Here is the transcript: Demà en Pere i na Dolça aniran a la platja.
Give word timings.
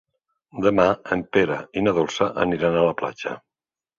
Demà 0.65 0.85
en 1.15 1.21
Pere 1.35 1.59
i 1.81 1.85
na 1.87 1.93
Dolça 1.99 2.31
aniran 2.45 2.79
a 2.79 2.87
la 2.89 2.95
platja. 3.03 3.37